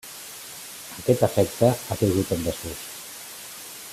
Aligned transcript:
Aquest 1.01 1.25
efecte 1.27 1.69
ha 1.91 1.99
caigut 2.01 2.33
en 2.37 2.43
desús. 2.49 2.83